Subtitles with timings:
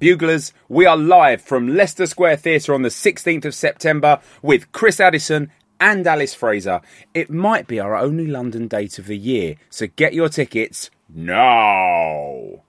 [0.00, 5.00] Buglers, we are live from Leicester Square Theatre on the 16th of September with Chris
[5.00, 6.80] Addison and Alice Fraser.
[7.14, 12.62] It might be our only London date of the year, so get your tickets now.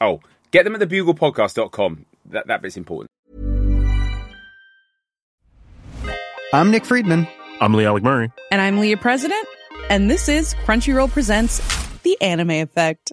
[0.00, 2.06] Oh, get them at thebuglepodcast.com.
[2.30, 3.10] That, that bit's important.
[6.54, 7.28] I'm Nick Friedman.
[7.60, 8.32] I'm Lee Alec Murray.
[8.50, 9.46] And I'm Leah President.
[9.90, 11.60] And this is Crunchyroll Presents
[11.98, 13.12] The Anime Effect.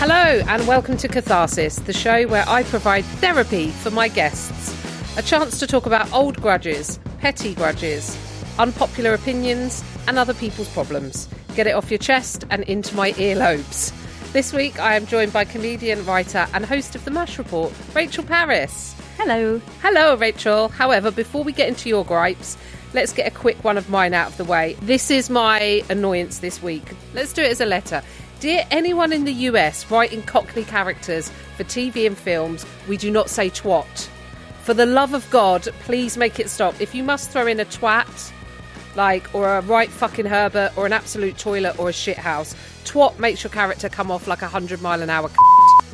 [0.00, 4.74] Hello, and welcome to Catharsis, the show where I provide therapy for my guests.
[5.18, 8.16] A chance to talk about old grudges, petty grudges,
[8.58, 11.28] unpopular opinions, and other people's problems.
[11.54, 13.92] Get it off your chest and into my earlobes.
[14.32, 18.24] This week, I am joined by comedian, writer, and host of The MASH Report, Rachel
[18.24, 18.94] Parris.
[19.18, 19.60] Hello.
[19.82, 20.68] Hello, Rachel.
[20.70, 22.56] However, before we get into your gripes,
[22.94, 24.78] let's get a quick one of mine out of the way.
[24.80, 26.84] This is my annoyance this week.
[27.12, 28.02] Let's do it as a letter.
[28.40, 31.28] Dear anyone in the US writing Cockney characters
[31.58, 34.08] for TV and films, we do not say twat.
[34.62, 36.80] For the love of God, please make it stop.
[36.80, 38.32] If you must throw in a twat,
[38.94, 43.44] like, or a right fucking Herbert, or an absolute toilet, or a shithouse, twat makes
[43.44, 45.30] your character come off like a hundred mile an hour.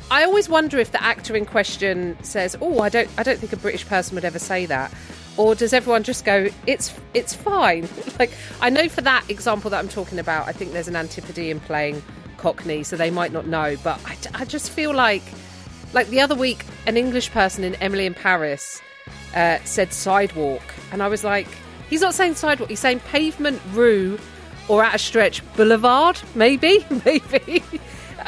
[0.08, 3.54] I always wonder if the actor in question says, "Oh, I don't, I don't think
[3.54, 4.94] a British person would ever say that,"
[5.36, 7.88] or does everyone just go, "It's, it's fine"?
[8.20, 8.30] like,
[8.60, 11.58] I know for that example that I'm talking about, I think there's an antipode in
[11.58, 12.04] playing
[12.38, 15.22] Cockney, so they might not know, but I, I just feel like,
[15.92, 18.80] like the other week, an English person in Emily in Paris
[19.34, 21.48] uh, said sidewalk, and I was like,
[21.90, 24.18] he's not saying sidewalk, he's saying pavement, rue,
[24.68, 27.62] or at a stretch, boulevard, maybe, maybe.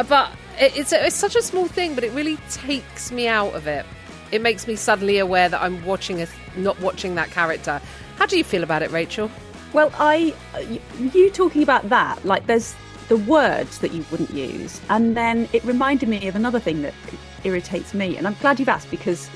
[0.09, 0.31] but
[0.61, 3.85] it- it's it's such a small thing, but it really takes me out of it.
[4.31, 6.27] It makes me suddenly aware that I'm watching a
[6.57, 7.81] not watching that character.
[8.17, 9.31] How do you feel about it, Rachel?
[9.73, 12.75] Well, I, y- you talking about that, like there's
[13.09, 16.95] the words that you wouldn't use, and then it reminded me of another thing that
[17.45, 19.31] irritates me, and I'm glad you've asked because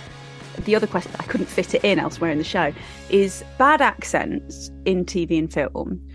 [0.65, 2.72] the other question I couldn't fit it in elsewhere in the show
[3.09, 6.06] is bad accents in TV and film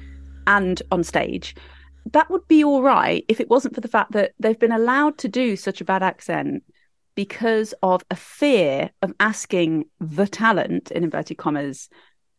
[0.45, 1.55] and on stage.
[2.13, 5.17] That would be all right if it wasn't for the fact that they've been allowed
[5.19, 6.63] to do such a bad accent
[7.15, 11.89] because of a fear of asking the talent in inverted commas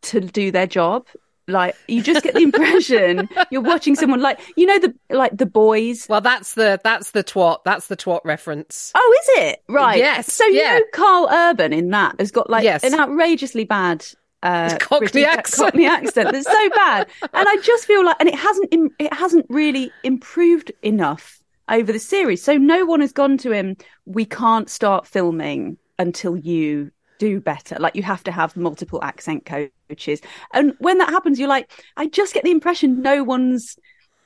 [0.03, 1.07] to do their job
[1.49, 5.47] like you just get the impression you're watching someone like you know the like the
[5.47, 7.59] boys Well, that's the that's the twat.
[7.65, 8.93] That's the twat reference.
[8.95, 10.79] oh is it right Yes, so you yeah.
[10.79, 12.85] know Karl Urban in that has got like Yes.
[12.85, 14.05] an outrageously bad
[14.43, 15.67] uh Cockney British- accent.
[15.73, 19.13] Cockney accent that's so bad and i just feel like and it hasn't im- it
[19.13, 24.25] hasn't really improved enough over the series so no one has gone to him we
[24.25, 27.77] can't start filming until you do better.
[27.79, 30.21] Like you have to have multiple accent coaches.
[30.53, 33.77] And when that happens you're like i just get the impression no one's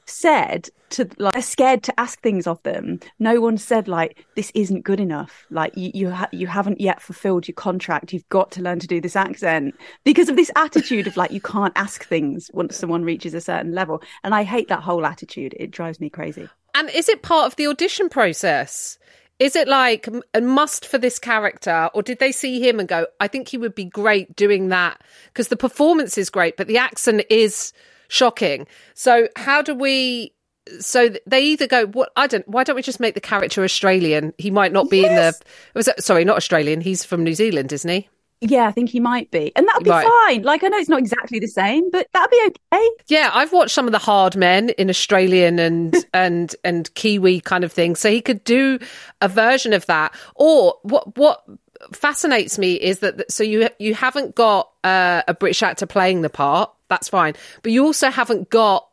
[0.05, 3.01] said to like they're scared to ask things of them.
[3.19, 5.47] No one said like this isn't good enough.
[5.51, 8.13] Like you you, ha- you haven't yet fulfilled your contract.
[8.13, 9.75] You've got to learn to do this accent
[10.05, 13.73] because of this attitude of like you can't ask things once someone reaches a certain
[13.73, 14.03] level.
[14.25, 15.55] And i hate that whole attitude.
[15.59, 16.49] It drives me crazy.
[16.75, 18.99] And is it part of the audition process?
[19.43, 23.09] Is it like a must for this character, or did they see him and go,
[23.19, 25.01] "I think he would be great doing that"?
[25.27, 27.73] Because the performance is great, but the accent is
[28.07, 28.69] shocking.
[28.95, 30.33] So how do we?
[30.79, 32.47] So they either go, "What I don't.
[32.47, 34.33] Why don't we just make the character Australian?
[34.39, 35.35] He might not be in the.
[35.75, 36.81] Was sorry, not Australian.
[36.81, 38.09] He's from New Zealand, isn't he?
[38.45, 39.53] Yeah, I think he might be.
[39.55, 40.07] And that'll be Right.
[40.27, 40.43] fine.
[40.43, 42.89] Like, I know it's not exactly the same, but that'll be okay.
[43.07, 47.63] Yeah, I've watched some of the hard men in Australian and and and Kiwi kind
[47.65, 47.95] of thing.
[47.95, 48.79] So he could do
[49.21, 50.13] a version of that.
[50.35, 51.45] Or what what
[51.93, 56.31] fascinates me is that so you you haven't got uh, a British actor playing the
[56.31, 56.71] part.
[56.89, 58.89] That's fine, but you also haven't got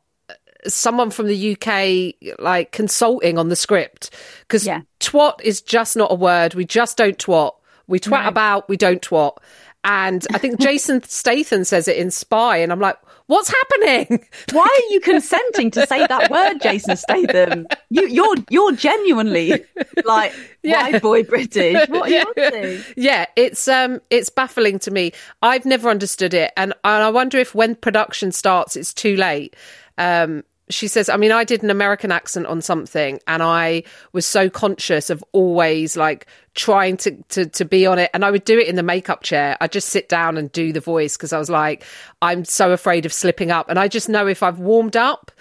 [0.68, 4.10] someone from the UK like consulting on the script
[4.42, 4.82] because Yeah.
[5.00, 6.54] twat is just not a word.
[6.54, 7.54] We just don't twat.
[7.90, 9.38] We twat about, we don't twat.
[9.84, 12.98] And I think Jason Statham says it in Spy, and I'm like,
[13.28, 14.26] what's happening?
[14.52, 17.66] Why are you consenting to say that word, Jason Statham?
[17.90, 19.64] You, you're you're genuinely
[20.06, 20.34] like
[20.64, 20.84] Yeah.
[20.92, 21.88] white boy British.
[21.90, 22.82] What are you doing?
[22.98, 25.14] yeah, it's um, it's baffling to me.
[25.42, 29.56] I've never understood it, and, and I wonder if when production starts, it's too late.
[29.98, 33.84] Um, she says, I mean, I did an American accent on something, and I
[34.14, 38.32] was so conscious of always like trying to to to be on it, and I
[38.32, 39.58] would do it in the makeup chair.
[39.60, 41.84] I'd just sit down and do the voice because I was like,
[42.22, 45.32] I'm so afraid of slipping up, and I just know if I've warmed up.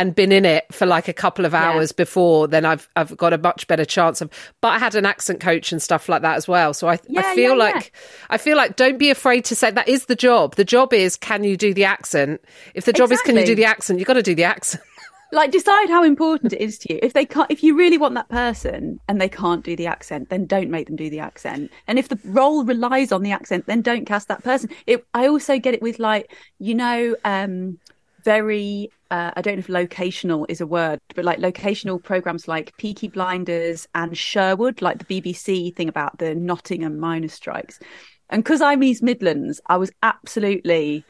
[0.00, 3.34] And been in it for like a couple of hours before, then I've I've got
[3.34, 4.30] a much better chance of.
[4.62, 7.20] But I had an accent coach and stuff like that as well, so I Yeah,
[7.20, 7.92] I feel yeah, like
[8.30, 10.56] I feel like don't be afraid to say that is the job.
[10.56, 12.40] The job is can you do the accent?
[12.74, 14.82] If the job is can you do the accent, you've got to do the accent.
[15.32, 16.98] Like, decide how important it is to you.
[17.02, 20.28] If they can't, if you really want that person and they can't do the accent,
[20.28, 21.70] then don't make them do the accent.
[21.86, 24.70] And if the role relies on the accent, then don't cast that person.
[24.86, 25.04] It.
[25.14, 27.78] I also get it with like, you know, um,
[28.24, 28.90] very.
[29.10, 33.08] Uh, I don't know if locational is a word, but like locational programs like Peaky
[33.08, 37.80] Blinders and Sherwood, like the BBC thing about the Nottingham miners' strikes.
[38.28, 41.04] And because I'm East Midlands, I was absolutely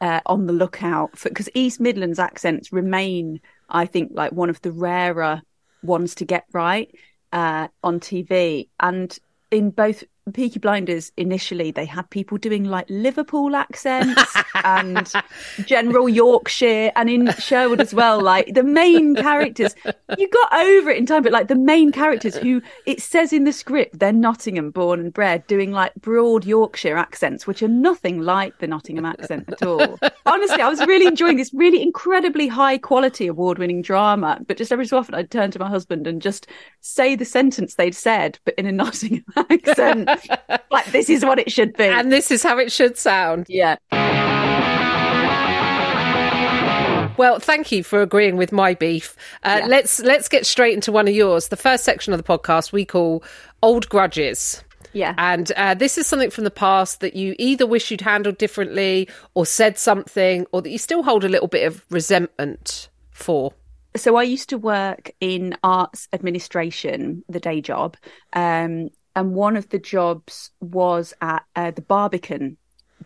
[0.00, 4.60] uh, on the lookout for because East Midlands accents remain, I think, like one of
[4.62, 5.42] the rarer
[5.82, 6.92] ones to get right
[7.32, 8.68] uh, on TV.
[8.80, 9.16] And
[9.50, 15.12] in both Peaky Blinders, initially they had people doing like Liverpool accents and
[15.64, 18.20] general Yorkshire, and in Sherwood as well.
[18.20, 19.74] Like the main characters,
[20.18, 23.44] you got over it in time, but like the main characters who it says in
[23.44, 28.20] the script they're Nottingham born and bred, doing like broad Yorkshire accents, which are nothing
[28.20, 29.98] like the Nottingham accent at all.
[30.26, 34.40] Honestly, I was really enjoying this really incredibly high quality award winning drama.
[34.46, 36.46] But just every so often, I'd turn to my husband and just
[36.80, 40.09] say the sentence they'd said, but in a Nottingham accent.
[40.70, 41.84] like, this is what it should be.
[41.84, 43.46] and this is how it should sound.
[43.48, 43.76] yeah.
[47.16, 49.14] Well, thank you for agreeing with my beef.
[49.42, 49.66] Uh, Yeah.
[49.66, 51.48] Let's let's get straight into one of yours.
[51.48, 53.22] The first section of the podcast we call
[53.62, 54.64] old grudges.
[54.94, 55.14] Yeah.
[55.18, 59.06] And uh, this is something from the past that you either wish you'd handled differently
[59.34, 63.52] or said something or that you still hold a little bit of resentment for.
[63.96, 67.98] so I used to work in arts administration, the day job,
[68.32, 72.56] um, and one of the jobs was at uh, the Barbican,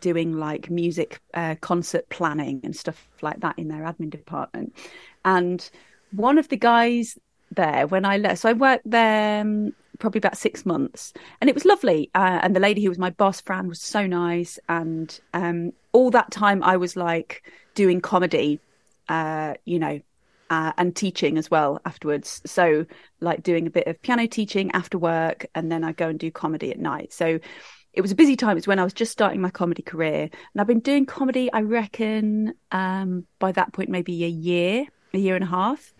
[0.01, 4.75] doing like music uh, concert planning and stuff like that in their admin department.
[5.25, 5.69] And
[6.12, 7.19] one of the guys
[7.51, 11.55] there, when I left, so I worked there um, probably about six months, and it
[11.55, 12.11] was lovely.
[12.15, 14.59] Uh, and the lady who was my boss, Fran, was so nice.
[14.69, 17.43] And um, all that time, I was like
[17.75, 18.61] doing comedy,
[19.09, 20.01] uh, you know,
[20.55, 22.41] uh, and teaching as well afterwards.
[22.47, 22.87] So,
[23.21, 26.31] like doing a bit of piano teaching after work, and then I go and do
[26.31, 27.12] comedy at night.
[27.12, 27.41] So,
[27.93, 28.56] it was a busy time.
[28.56, 31.53] It's when I was just starting my comedy career, and I've been doing comedy.
[31.53, 35.93] I reckon um, by that point, maybe a year, a year and a half,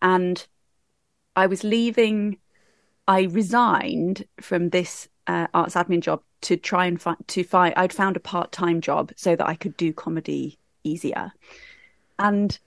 [0.00, 0.44] and
[1.36, 2.38] I was leaving.
[3.06, 7.72] I resigned from this uh, arts admin job to try and find to find.
[7.76, 11.30] I'd found a part time job so that I could do comedy easier,
[12.18, 12.58] and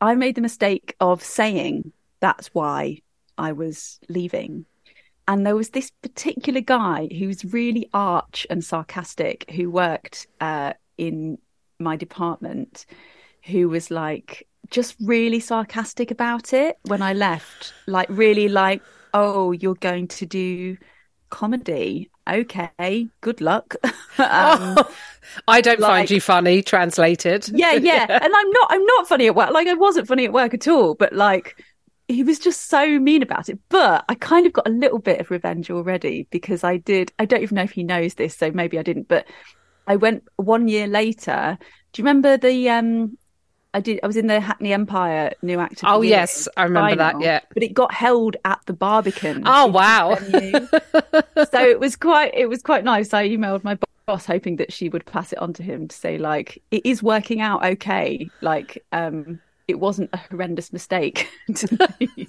[0.00, 2.98] I made the mistake of saying that's why
[3.36, 4.66] I was leaving.
[5.28, 10.72] And there was this particular guy who was really arch and sarcastic who worked uh,
[10.98, 11.38] in
[11.78, 12.86] my department
[13.44, 17.72] who was like just really sarcastic about it when I left.
[17.86, 18.82] Like, really, like,
[19.14, 20.76] oh, you're going to do
[21.30, 22.10] comedy.
[22.28, 23.74] Okay, good luck.
[24.18, 24.78] um,
[25.48, 27.48] I don't find you funny, translated.
[27.48, 28.06] yeah, yeah.
[28.08, 29.50] And I'm not I'm not funny at work.
[29.50, 31.64] Like I wasn't funny at work at all, but like
[32.08, 33.58] he was just so mean about it.
[33.68, 37.24] But I kind of got a little bit of revenge already because I did I
[37.24, 39.26] don't even know if he knows this, so maybe I didn't, but
[39.86, 41.58] I went one year later.
[41.92, 43.16] Do you remember the um
[43.72, 45.86] I did I was in the Hackney Empire new actor.
[45.88, 47.40] Oh, yes, I remember that, yeah.
[47.54, 49.44] But it got held at the Barbican.
[49.46, 50.16] Oh, wow.
[51.50, 53.14] so it was quite it was quite nice.
[53.14, 56.18] I emailed my boss hoping that she would pass it on to him to say
[56.18, 58.28] like it is working out okay.
[58.40, 61.28] Like um it wasn't a horrendous mistake.
[61.52, 62.26] Do you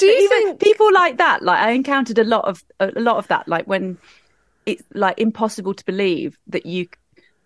[0.00, 1.42] Even think people like that?
[1.42, 3.48] Like I encountered a lot of a lot of that.
[3.48, 3.96] Like when
[4.66, 6.88] it's like impossible to believe that you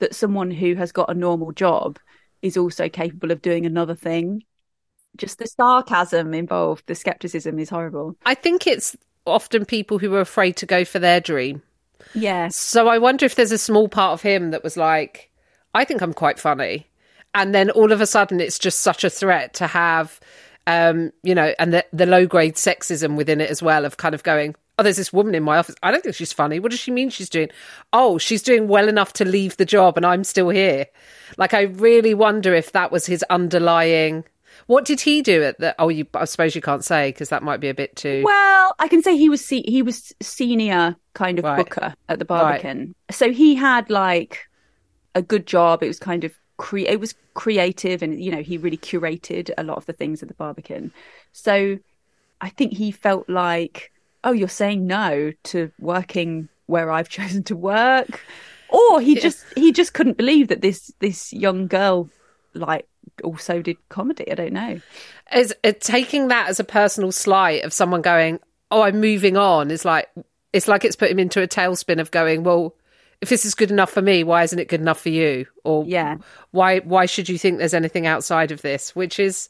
[0.00, 1.98] that someone who has got a normal job
[2.42, 4.44] is also capable of doing another thing.
[5.16, 8.16] Just the sarcasm involved, the skepticism is horrible.
[8.24, 11.62] I think it's often people who are afraid to go for their dream.
[12.14, 12.56] Yes.
[12.56, 15.30] So I wonder if there's a small part of him that was like,
[15.74, 16.88] I think I'm quite funny.
[17.34, 20.20] And then all of a sudden it's just such a threat to have
[20.68, 24.14] um, you know, and the the low grade sexism within it as well of kind
[24.14, 25.74] of going, Oh, there's this woman in my office.
[25.82, 26.60] I don't think she's funny.
[26.60, 27.48] What does she mean she's doing?
[27.92, 30.86] Oh, she's doing well enough to leave the job and I'm still here.
[31.36, 34.24] Like I really wonder if that was his underlying
[34.66, 35.74] what did he do at the?
[35.78, 36.06] Oh, you.
[36.14, 38.22] I suppose you can't say because that might be a bit too.
[38.24, 41.56] Well, I can say he was se- he was senior kind of Right.
[41.56, 44.40] booker at the Barbican, so he had like
[45.14, 45.82] a good job.
[45.82, 49.62] It was kind of cre- it was creative, and you know he really curated a
[49.62, 50.92] lot of the things at the Barbican.
[51.32, 51.78] So
[52.42, 53.90] I think he felt like,
[54.28, 58.20] oh, you're saying no to working where I've chosen to work,
[58.68, 62.10] or he just he just couldn't believe that this this young girl
[62.54, 62.86] like
[63.24, 64.30] also did comedy.
[64.30, 64.80] I don't know.
[65.34, 69.70] is uh, taking that as a personal slight of someone going, "Oh, I'm moving on."
[69.70, 70.08] Is like
[70.52, 72.74] it's like it's put him into a tailspin of going, "Well,
[73.20, 75.84] if this is good enough for me, why isn't it good enough for you?" Or
[75.86, 76.18] Yeah.
[76.50, 78.94] why why should you think there's anything outside of this?
[78.94, 79.48] Which is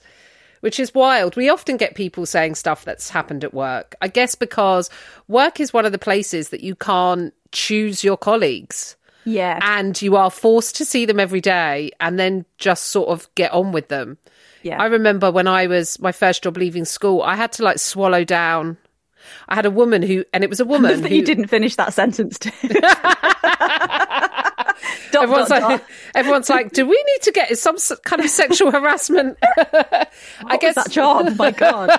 [0.60, 1.36] which is wild.
[1.36, 3.94] We often get people saying stuff that's happened at work.
[4.02, 4.90] I guess because
[5.28, 9.58] work is one of the places that you can't choose your colleagues Yeah.
[9.62, 13.52] and you are forced to see them every day and then just sort of get
[13.52, 14.18] on with them.
[14.62, 14.82] Yeah.
[14.82, 18.24] I remember when I was my first job leaving school, I had to like swallow
[18.24, 18.76] down.
[19.48, 21.76] I had a woman who, and it was a woman that who you didn't finish
[21.76, 22.38] that sentence.
[25.12, 25.88] Dot, Everyone's dot, like, dot.
[26.14, 29.38] everyone's like, do we need to get some kind of sexual harassment?
[29.42, 31.26] I guess that job.
[31.30, 31.98] Oh my God.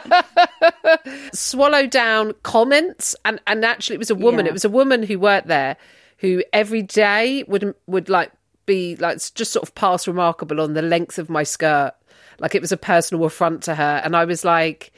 [1.33, 4.49] swallow down comments and and actually it was a woman Yeah.
[4.51, 5.77] it was a woman who worked there
[6.17, 8.31] who every day would would like
[8.65, 11.93] be like just sort of pass remarkable on the length of my skirt
[12.39, 14.91] like it was a personal affront to her and i was like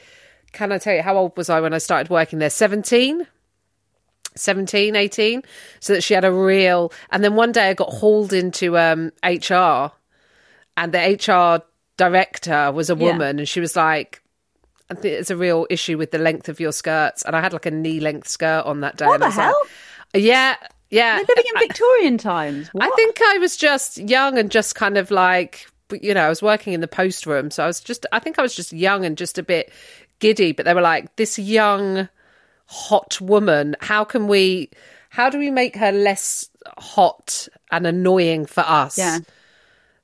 [0.51, 3.25] can i tell you how old was i when i started working there 17
[4.35, 5.43] 17 18
[5.79, 9.11] so that she had a real and then one day i got hauled into um
[9.23, 9.91] hr
[10.77, 11.63] and the hr
[11.97, 13.11] director was a Yeah.
[13.11, 14.21] woman and she was like
[14.89, 17.53] I think it's a real issue with the length of your skirts, and I had
[17.53, 19.05] like a knee length skirt on that day.
[19.05, 19.61] What and I the was like- hell?
[20.15, 20.55] yeah,
[20.89, 21.15] yeah.
[21.15, 22.69] They're living in Victorian times.
[22.77, 25.65] I think I was just young and just kind of like,
[26.01, 28.37] you know, I was working in the post room, so I was just, I think
[28.37, 29.71] I was just young and just a bit
[30.19, 30.51] giddy.
[30.51, 32.09] But they were like, this young,
[32.71, 33.75] hot woman.
[33.81, 34.69] How can we?
[35.09, 38.97] How do we make her less hot and annoying for us?
[38.97, 39.19] Yeah.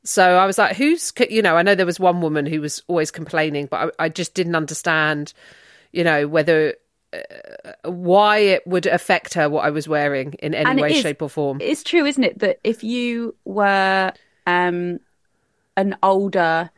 [0.03, 2.83] So I was like, who's, you know, I know there was one woman who was
[2.88, 5.33] always complaining, but I, I just didn't understand,
[5.91, 6.75] you know, whether,
[7.13, 11.01] uh, why it would affect her what I was wearing in any And way, is-
[11.01, 11.59] shape, or form.
[11.62, 14.13] It's true, isn't it, that if you were
[14.45, 15.00] um,
[15.75, 16.69] an older,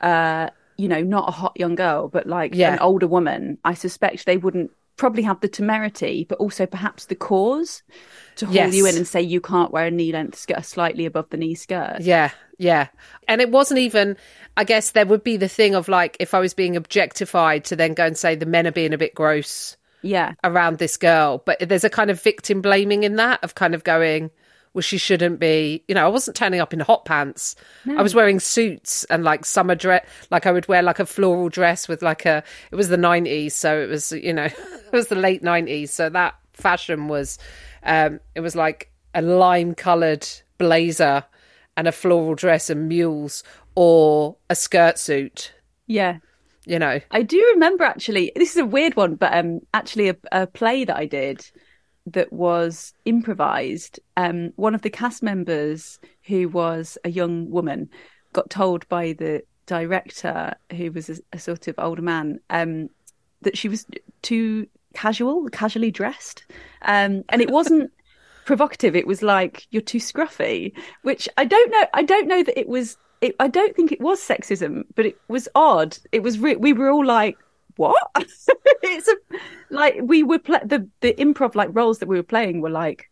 [0.00, 2.72] uh, you know, not a hot young girl, but like Yeah.
[2.74, 7.14] an older woman, I suspect they wouldn't probably have the temerity, but also perhaps the
[7.14, 7.82] cause
[8.36, 8.74] to haul Yes.
[8.74, 11.54] you in and say you can't wear a knee length skirt, slightly above the knee
[11.54, 12.00] skirt.
[12.00, 12.88] Yeah, yeah.
[13.26, 14.16] And it wasn't even,
[14.56, 17.76] I guess there would be the thing of like, if I was being objectified to
[17.76, 20.34] then go and say the men are being a bit gross Yeah.
[20.44, 21.42] around this girl.
[21.46, 24.30] But there's a kind of victim blaming in that of kind of going,
[24.78, 25.82] well, she shouldn't be.
[25.88, 27.56] You know, I wasn't turning up in hot pants.
[27.96, 30.06] I was wearing suits and like summer dress.
[30.30, 32.44] Like I would wear like a floral dress with like a.
[32.70, 35.88] It was the '90s, so it was you know, it was the late '90s.
[35.88, 37.40] So that fashion was,
[37.82, 41.24] um, it was like a lime coloured blazer
[41.76, 43.42] and a floral dress and mules
[43.74, 45.52] or a skirt suit.
[45.88, 46.18] Yeah.
[46.66, 50.16] You know, I do remember actually, this is a weird one, but um, actually a,
[50.30, 51.50] a play that I did
[52.12, 54.00] that was improvised.
[54.16, 57.88] Um, one of the cast members, who was a young woman,
[58.32, 62.88] got told by the director, who was a, a sort of older man, um,
[63.42, 63.86] that she was
[64.22, 66.44] too casual, casually dressed,
[66.82, 67.90] um, and it wasn't
[68.44, 68.96] provocative.
[68.96, 70.72] It was like you're too scruffy,
[71.02, 71.86] which I don't know.
[71.94, 72.96] I don't know that it was.
[73.20, 75.98] It, I don't think it was sexism, but it was odd.
[76.12, 76.38] It was.
[76.38, 77.36] Re- we were all like,
[77.78, 77.96] "What?"
[78.82, 79.16] it's a
[79.70, 83.10] like we were pla the the improv like roles that we were playing were like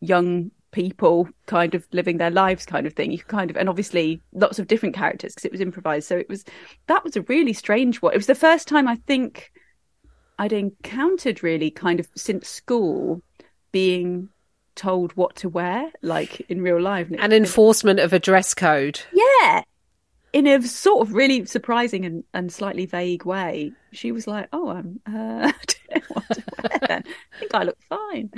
[0.00, 3.12] young people kind of living their lives kind of thing.
[3.12, 6.08] You kind of and obviously lots of different characters because it was improvised.
[6.08, 6.44] So it was
[6.86, 8.12] that was a really strange one.
[8.12, 9.52] It was the first time i think
[10.38, 13.22] i'd encountered really kind of since school
[13.72, 14.28] being
[14.74, 17.08] told what to wear like in real life.
[17.18, 19.00] An enforcement of a dress code.
[19.12, 19.62] yeah
[20.34, 24.68] in a sort of really surprising and, and slightly vague way, she was like, "Oh,
[24.68, 25.00] I'm.
[25.06, 25.52] Uh,
[25.94, 27.04] I don't know to wear then.
[27.06, 28.30] I think I look fine."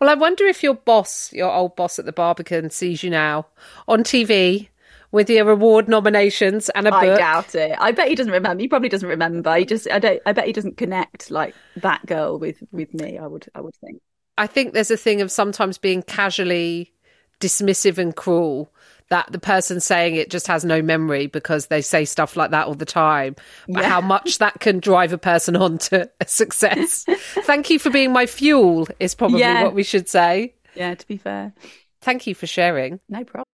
[0.00, 3.46] Well, I wonder if your boss, your old boss at the Barbican, sees you now
[3.86, 4.68] on TV
[5.12, 7.02] with your award nominations and a book.
[7.02, 7.76] I doubt it.
[7.78, 8.62] I bet he doesn't remember.
[8.62, 9.54] He probably doesn't remember.
[9.54, 9.86] He just.
[9.90, 10.22] I don't.
[10.24, 13.18] I bet he doesn't connect like that girl with with me.
[13.18, 13.46] I would.
[13.54, 14.00] I would think.
[14.38, 16.94] I think there's a thing of sometimes being casually
[17.38, 18.72] dismissive and cruel
[19.10, 22.66] that the person saying it just has no memory because they say stuff like that
[22.66, 23.36] all the time.
[23.68, 23.88] But Yeah.
[23.88, 27.04] how much that can drive a person on to a success.
[27.42, 29.62] Thank you for being my fuel, is probably Yeah.
[29.62, 30.54] what we should say.
[30.74, 30.94] Yeah.
[30.94, 31.52] To be fair,
[32.00, 33.00] Thank you for sharing.
[33.08, 33.44] no problem.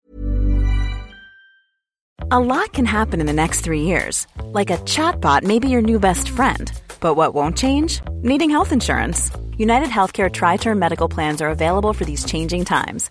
[2.32, 4.26] A lot can happen in the next three years.
[4.42, 6.70] Like a chatbot may be your new best friend.
[7.00, 8.00] But what won't change?
[8.22, 9.30] Needing health insurance.
[9.56, 13.10] United Healthcare Tri Term Medical Plans are available for these changing times.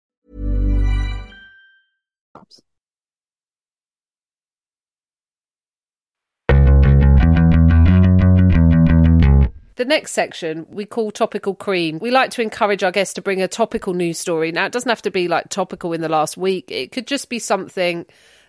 [9.81, 11.97] The next section we call topical cream.
[11.97, 14.51] We like to encourage our guests to bring a topical news story.
[14.51, 17.29] Now, it doesn't have to be like topical in the last week, it could just
[17.29, 18.05] be something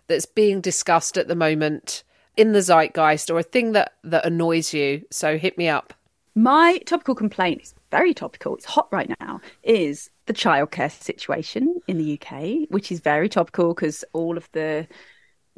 [0.08, 2.04] that's being discussed at the moment
[2.36, 5.06] in the zeitgeist or a thing that, that annoys you.
[5.10, 5.94] So hit me up.
[6.34, 8.54] My topical complaint is very topical.
[8.56, 9.40] It's hot right now.
[9.62, 14.86] Is the childcare situation in the UK, which is very topical because all of the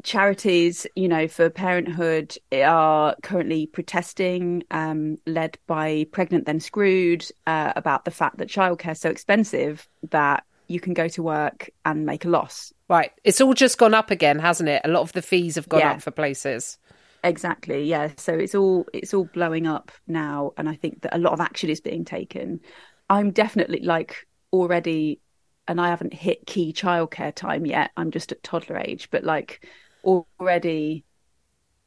[0.04, 7.72] charities, you know, for parenthood are currently protesting, um, led by Pregnant Then Screwed, uh,
[7.74, 12.06] about the fact that childcare is so expensive that you can go to work and
[12.06, 12.72] make a loss.
[12.88, 13.10] Right.
[13.24, 14.82] It's all just gone up again, hasn't it?
[14.84, 15.92] A lot of the fees have gone Yeah.
[15.92, 16.78] up for places.
[17.22, 17.84] Exactly.
[17.84, 18.10] Yeah.
[18.16, 21.40] So it's all it's all blowing up now, and I think that a lot of
[21.40, 22.60] action is being taken.
[23.08, 25.20] I'm definitely like already,
[25.66, 27.90] and I haven't hit key childcare time yet.
[27.96, 29.66] I'm just at toddler age, but like
[30.04, 31.04] already,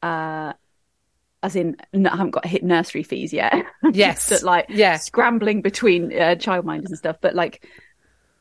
[0.02, 0.52] uh,
[1.42, 3.54] as in I haven't got hit nursery fees yet.
[3.92, 4.30] Yes.
[4.32, 4.96] at, like Yeah.
[4.98, 7.16] scrambling between uh, childminders and stuff.
[7.20, 7.64] But like,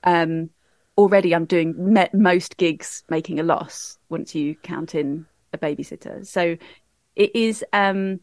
[0.04, 0.50] um,
[0.98, 6.26] already I'm doing me- most gigs making a loss once you count in a babysitter.
[6.26, 6.58] So
[7.16, 8.20] it is um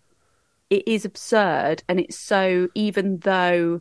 [0.70, 3.80] it is absurd and it's so even though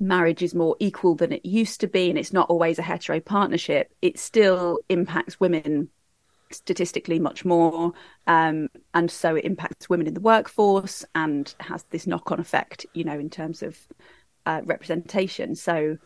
[0.00, 3.20] marriage is more equal than it used to be and it's not always a hetero
[3.20, 5.88] partnership it still impacts women
[6.56, 7.92] statistically much more
[8.26, 13.04] um and so it impacts women in the workforce and has this knock-on effect you
[13.04, 13.78] know in terms of
[14.46, 15.96] uh, representation so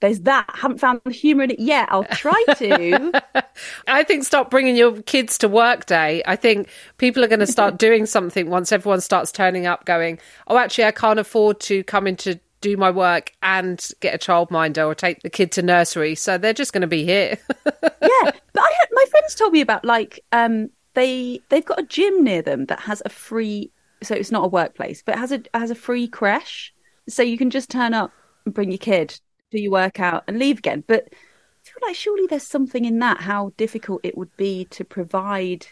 [0.00, 3.12] there's that haven't found the humor in it yet i'll try to
[3.86, 6.22] I think stop bringing your kids to work day.
[6.26, 6.68] I think
[6.98, 10.18] people are going to start doing something once everyone starts turning up going,
[10.48, 14.18] oh, actually, I can't afford to come in to do my work and get a
[14.18, 16.14] childminder or take the kid to nursery.
[16.14, 17.38] So they're just going to be here.
[17.82, 18.30] yeah,
[18.66, 22.42] I had, my friends told me about like um they they've got a gym near
[22.42, 23.70] them that has a free
[24.02, 26.72] so it's not a workplace but it has a has a free creche.
[27.08, 28.12] So you can just turn up
[28.44, 29.18] and bring your kid
[29.52, 30.82] do your workout and leave again.
[30.86, 34.84] But I feel like surely there's something in that how difficult it would be to
[34.84, 35.66] provide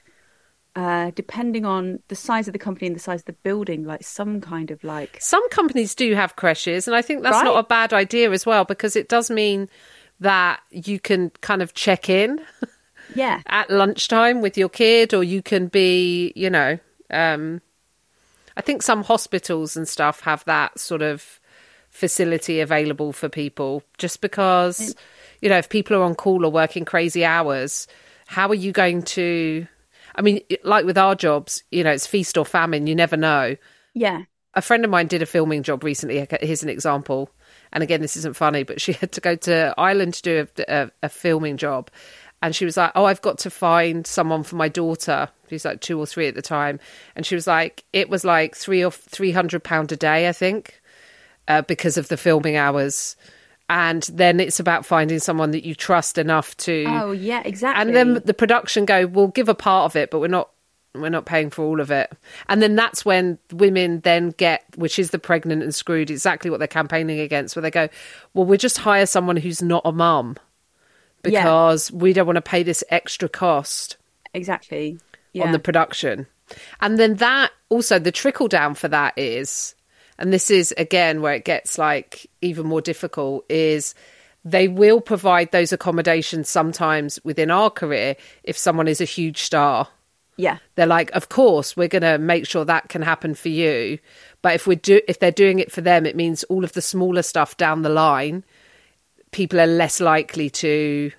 [0.77, 4.03] uh depending on the size of the company and the size of the building like
[4.03, 7.45] some kind of like Some companies do have creches, and I think that's Right.
[7.45, 9.69] not a bad idea as well because it does mean
[10.21, 12.41] that you can kind of check in
[13.15, 16.79] yeah at lunchtime with your kid, or you can be, you know,
[17.11, 17.61] um,
[18.57, 21.41] I think some hospitals and stuff have that sort of
[21.91, 24.95] facility available for people just because,
[25.41, 27.87] you know, if people are on call or working crazy hours,
[28.27, 29.67] how are you going to?
[30.17, 33.57] I mean, like with our jobs, you know, it's feast or famine, you never know
[33.95, 36.27] yeah a friend of mine did a filming job recently.
[36.41, 37.31] Here's an example.
[37.73, 40.83] And again, this isn't funny, but she had to go to Ireland to do a,
[40.83, 41.91] a, a filming job.
[42.45, 45.29] And she was like, Oh, I've got to find someone for my daughter.
[45.49, 46.79] She's like two or three at the time.
[47.17, 50.33] And she was like, It was like three or three hundred pound a day, I
[50.33, 50.81] think,
[51.49, 53.17] uh, because of the filming hours.
[53.71, 57.81] and then it's about finding someone that you trust enough to Oh yeah, exactly.
[57.81, 60.51] and then the production go we'll give a part of it but we're not
[60.95, 62.13] we're not paying for all of it
[62.51, 66.59] and then that's when women then get which is the pregnant and screwed exactly what
[66.59, 67.89] they're campaigning against where they go
[68.35, 70.37] well we'll just hire someone who's not a mum
[71.31, 71.43] Yeah.
[71.43, 73.97] because we don't want to pay this extra cost
[74.33, 74.99] exactly.
[75.33, 75.45] Yeah.
[75.45, 76.27] on the production.
[76.81, 79.75] And then that also the trickle down for that is,
[80.19, 83.95] and this is again where it gets like even more difficult, is
[84.45, 89.89] they will provide those accommodations sometimes within our career if someone is a huge star.
[90.37, 90.59] yeah.
[90.75, 93.99] They're like, of course, we're going to make sure that can happen for you.
[94.43, 96.83] But if we do, if they're doing it for them, it means all of the
[96.83, 98.45] smaller stuff down the line,
[99.35, 101.11] people are less likely to,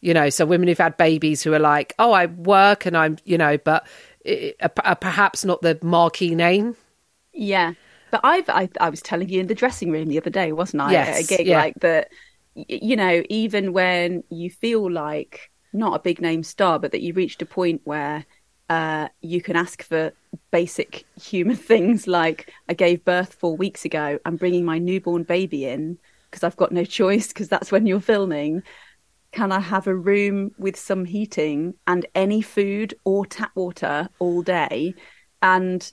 [0.00, 0.30] you know.
[0.30, 3.58] So women who've had babies who are like, oh, I work and I'm, you know,
[3.58, 3.86] but
[4.24, 6.76] it, uh, uh, perhaps not the marquee name.
[7.34, 7.74] Yeah,
[8.10, 10.82] but I've I, I was telling you in the dressing room the other day, wasn't
[10.82, 10.92] I?
[10.92, 11.58] Yes, a gig yeah.
[11.58, 12.08] like that.
[12.54, 17.12] You know, even when you feel like not a big name star, but that you
[17.12, 18.24] reached a point where
[18.68, 20.12] uh, you can ask for
[20.50, 24.18] basic human things like I gave birth four weeks ago.
[24.24, 25.98] I'm bringing my newborn baby in
[26.32, 28.62] because I've got no choice because that's when you're filming.
[29.32, 34.42] Can I have a room with some heating and any food or tap water all
[34.42, 34.94] day?
[35.42, 35.88] And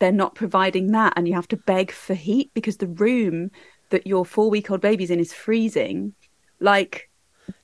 [0.00, 3.50] they're not providing that, and you have to beg for heat because the room
[3.90, 6.14] that your four week old baby's in is freezing.
[6.58, 7.10] Like,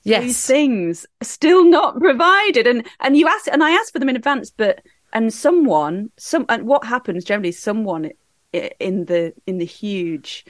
[0.03, 0.23] Yes.
[0.23, 4.17] these things still not provided and and you ask and i asked for them in
[4.17, 4.81] advance but
[5.13, 8.09] and someone some and what happens generally is someone
[8.51, 10.45] in the in the huge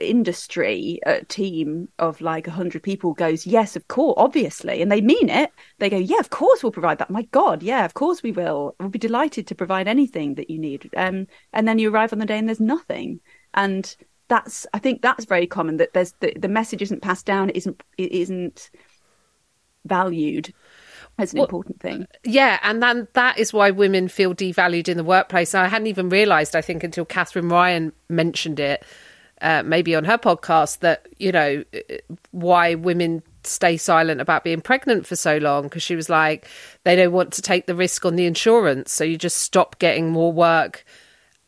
[0.00, 5.28] industry uh, team of like 100 people goes yes of course obviously and they mean
[5.28, 5.50] it.
[5.78, 7.10] They go yeah of course we'll provide that.
[7.10, 8.74] My god yeah of course we will.
[8.80, 10.90] We'll be delighted to provide anything that you need.
[10.96, 13.20] Um and then you arrive on the day and there's nothing.
[13.54, 13.94] And
[14.28, 17.56] that's i think that's very common that there's the, the message isn't passed down it
[17.56, 18.70] isn't it isn't
[19.86, 20.52] valued
[21.18, 22.06] as an Well, important thing.
[22.24, 25.54] Yeah, and then that is why women feel devalued in the workplace.
[25.54, 28.84] I hadn't even realised, I think, until Katherine Ryan mentioned it,
[29.40, 31.64] uh, maybe on her podcast, that, you know,
[32.30, 35.64] why women stay silent about being pregnant for so long.
[35.64, 36.46] Because she was like,
[36.84, 38.92] they don't want to take the risk on the insurance.
[38.92, 40.84] So you just stop getting more work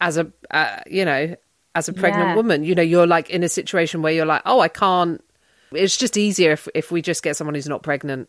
[0.01, 1.35] as a, uh, you know,
[1.75, 2.37] as a pregnant Yeah.
[2.37, 2.65] woman.
[2.65, 5.23] You know, you're like in a situation where you're like, oh, I can't.
[5.73, 8.29] It's just easier if, if we just get someone who's not pregnant.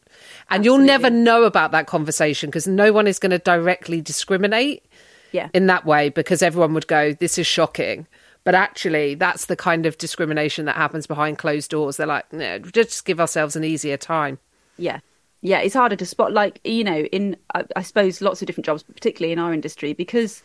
[0.51, 4.85] And you'll never know about that conversation because no one is going to directly discriminate
[5.31, 8.05] yeah in that way because everyone would go, this is shocking.
[8.43, 11.97] But actually, that's the kind of discrimination that happens behind closed doors.
[11.97, 14.39] They're like, no, just give ourselves an easier time.
[14.77, 14.99] yeah.
[15.43, 18.67] Yeah it's harder to spot like you know in I, I suppose lots of different
[18.67, 20.43] jobs particularly in our industry because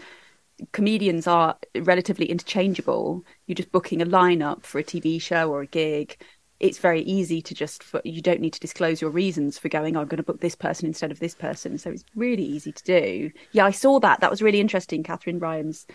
[0.73, 3.23] comedians are relatively interchangeable.
[3.47, 6.17] You're just booking a lineup for a tv show or a gig.
[6.61, 9.97] It's very easy to just for, you don't need to disclose your reasons for going
[9.97, 11.77] "Oh, i'm going to book this person instead of this person.
[11.77, 13.31] So it's really easy to do.
[13.53, 14.21] Yeah i saw that.
[14.21, 15.87] That was really interesting Katherine Ryan's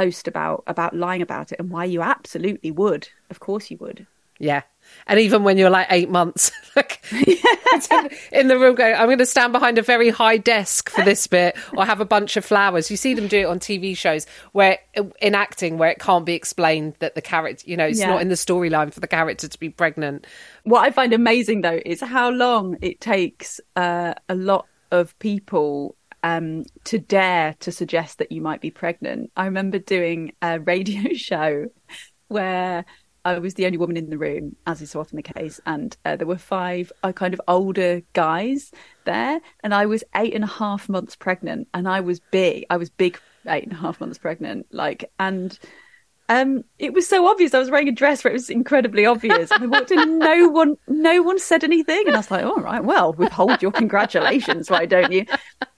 [0.00, 4.06] post about about lying about it and why you absolutely would of course you would
[4.38, 4.62] Yeah.
[5.06, 7.04] And even when you're like eight months, like,
[8.32, 11.26] in the room going, I'm going to stand behind a very high desk for this
[11.28, 12.90] bit or have a bunch of flowers.
[12.90, 14.78] You see them do it on TV shows where,
[15.20, 18.08] in acting, where it can't be explained that the character, you know, it's Yeah.
[18.08, 20.26] not in the storyline for the character to be pregnant.
[20.64, 25.94] What I find amazing though is how long it takes uh, a lot of people
[26.22, 29.30] um, to dare to suggest that you might be pregnant.
[29.36, 31.66] I remember doing a radio show
[32.28, 32.84] where
[33.24, 35.96] I was the only woman in the room, as is so often the case, and
[36.04, 38.72] uh, there were five uh, kind of older guys
[39.04, 42.64] there, and I was eight and a half months pregnant, and I was big.
[42.68, 45.56] I was big, eight and a half months pregnant, like, and
[46.32, 47.52] um, it was so obvious.
[47.52, 49.50] I was wearing a dress where it was incredibly obvious.
[49.50, 52.04] And I walked in no one, no one said anything.
[52.06, 55.26] And I was like, all right, well, withhold your congratulations, why don't you?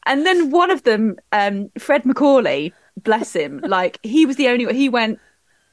[0.06, 4.66] And then one of them, um, Fred Macaulay, bless him, like he was the only
[4.66, 4.74] one.
[4.76, 5.18] he went,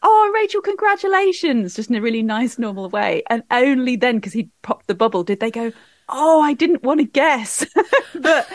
[0.04, 3.22] Oh, Rachel, congratulations, just in a really nice, normal way.
[3.30, 5.72] And only then, because he popped the bubble, did they go,
[6.10, 7.64] Oh, I didn't want to guess.
[8.16, 8.50] but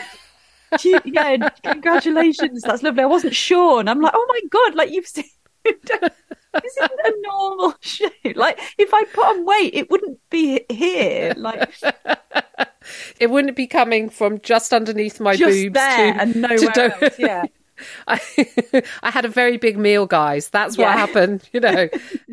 [0.83, 2.63] yeah, congratulations.
[2.63, 3.03] That's lovely.
[3.03, 3.79] I wasn't sure.
[3.79, 5.23] And I'm like, Oh my God, like you've seen.
[5.91, 8.09] This isn't a normal show.
[8.35, 11.33] Like, if I put on weight, it wouldn't be here.
[11.37, 11.73] Like,
[13.19, 16.57] It wouldn't be coming from just underneath my just boobs there to, and to nowhere
[16.73, 17.15] do- else.
[17.19, 17.43] Yeah.
[18.07, 18.19] I,
[19.03, 20.49] I had a very big meal, guys.
[20.49, 20.93] That's what Yeah.
[20.97, 21.89] happened, you know.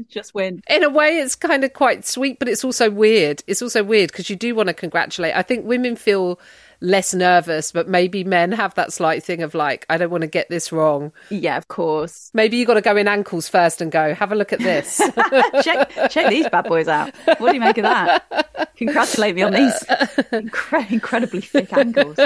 [0.08, 0.62] just win.
[0.70, 4.12] in a way it's kind of quite sweet but it's also weird it's also weird
[4.12, 6.38] because you do want to congratulate i think women feel
[6.84, 10.28] less nervous, but maybe men have that slight thing of like, I don't want to
[10.28, 11.12] get this wrong.
[11.30, 12.30] Yeah, of course.
[12.34, 14.98] Maybe you got to go in ankles first and go, have a look at this.
[15.62, 17.14] check check these bad boys out.
[17.38, 18.74] What do you make of that?
[18.76, 19.72] Congratulate me on these
[20.32, 22.16] incre- incredibly thick ankles.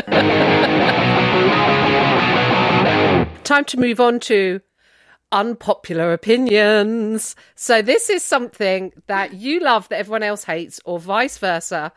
[3.44, 4.60] Time to move on to
[5.30, 7.36] unpopular opinions.
[7.54, 11.92] So this is something that you love that everyone else hates, or vice versa.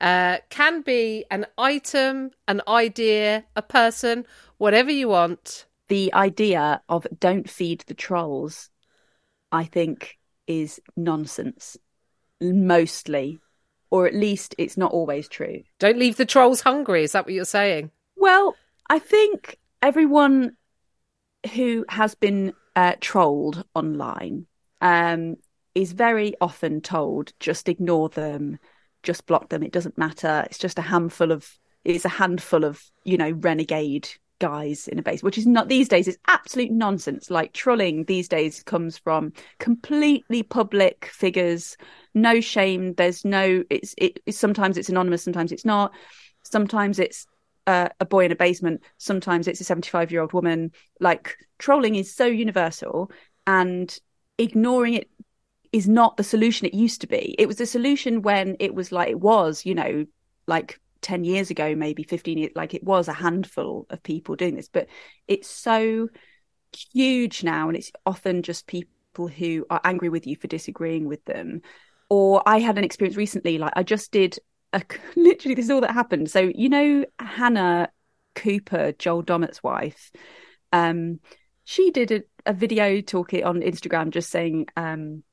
[0.00, 4.26] Uh, can be an item, an idea, a person,
[4.58, 5.66] whatever you want.
[5.88, 8.70] The idea of don't feed the trolls,
[9.52, 11.76] I think, is nonsense.
[12.40, 13.38] Mostly.
[13.90, 15.62] Or at least it's not always true.
[15.78, 17.04] Don't leave the trolls hungry.
[17.04, 17.90] Is that what you're saying?
[18.16, 18.56] Well,
[18.90, 20.56] I think everyone
[21.54, 24.46] who has been uh, trolled online
[24.80, 25.36] um,
[25.74, 28.58] is very often told just ignore them,
[29.06, 29.62] just block them.
[29.62, 30.44] It doesn't matter.
[30.46, 31.50] It's just a handful of
[31.84, 35.88] it's a handful of you know renegade guys in a base, which is not these
[35.88, 37.30] days is absolute nonsense.
[37.30, 41.76] Like trolling these days comes from completely public figures,
[42.12, 42.94] no shame.
[42.94, 43.64] There's no.
[43.70, 44.20] It's it.
[44.30, 45.22] Sometimes it's anonymous.
[45.22, 45.92] Sometimes it's not.
[46.42, 47.26] Sometimes it's
[47.66, 48.82] uh, a boy in a basement.
[48.98, 50.72] Sometimes it's a 75 year old woman.
[51.00, 53.10] Like trolling is so universal,
[53.46, 53.96] and
[54.38, 55.08] ignoring it
[55.72, 57.34] is not the solution it used to be.
[57.38, 60.06] It was the solution when it was like it was, you know,
[60.46, 64.56] like 10 years ago, maybe 15 years, like it was a handful of people doing
[64.56, 64.88] this, but
[65.28, 66.08] it's so
[66.92, 67.68] huge now.
[67.68, 71.62] And it's often just people who are angry with you for disagreeing with them.
[72.08, 74.38] Or I had an experience recently, like I just did
[74.72, 74.82] a,
[75.16, 76.30] literally, this is all that happened.
[76.30, 77.88] So, you know, Hannah
[78.34, 80.10] Cooper, Joel Dommett's wife,
[80.72, 81.20] um,
[81.64, 85.24] she did a, a video talking on Instagram just saying, um,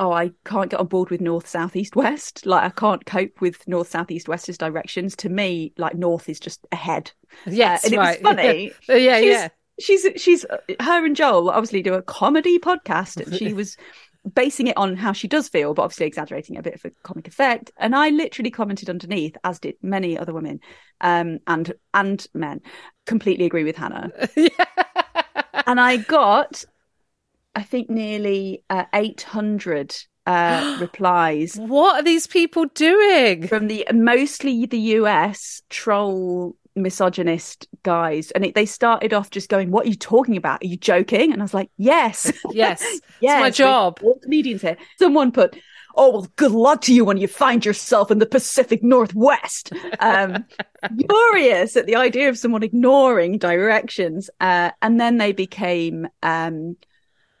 [0.00, 2.46] oh, I can't get on board with north, south, east, west.
[2.46, 5.16] Like I can't cope with north, south, east, west as directions.
[5.16, 7.10] To me, like north is just ahead.
[7.46, 8.18] Yes, uh, and right.
[8.18, 8.72] it was funny.
[8.88, 9.48] yeah, she's, yeah.
[9.80, 10.46] She's she's
[10.80, 13.76] her and Joel obviously do a comedy podcast, and she was
[14.34, 17.28] basing it on how she does feel, but obviously exaggerating it a bit for comic
[17.28, 17.70] effect.
[17.76, 20.60] And I literally commented underneath, as did many other women,
[21.00, 22.60] um, and and men,
[23.06, 24.10] completely agree with Hannah.
[25.66, 26.64] and I got
[27.58, 31.56] I think nearly uh, 800 uh, replies.
[31.56, 33.48] What are these people doing?
[33.48, 38.30] From the mostly the US troll misogynist guys.
[38.30, 40.62] And it, they started off just going, What are you talking about?
[40.62, 41.32] Are you joking?
[41.32, 42.32] And I was like, Yes.
[42.52, 42.80] Yes.
[43.20, 43.40] yes.
[43.40, 43.98] my job.
[44.04, 44.76] All comedians here.
[45.00, 45.56] Someone put,
[45.96, 49.72] Oh, well, good luck to you when you find yourself in the Pacific Northwest.
[50.00, 50.44] Um,
[51.10, 54.30] furious at the idea of someone ignoring directions.
[54.40, 56.76] Uh, and then they became, um,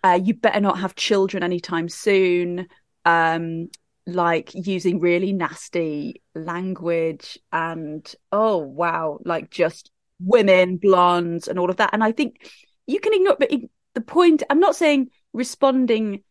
[0.08, 2.66] uh, you better not have children anytime soon.
[3.04, 3.68] Um,
[4.06, 11.76] like using really nasty language and oh wow, like just women, blondes, and all of
[11.76, 11.90] that.
[11.92, 12.50] And I think
[12.86, 13.50] you can ignore, but
[13.94, 14.42] the point.
[14.48, 16.22] I'm not saying responding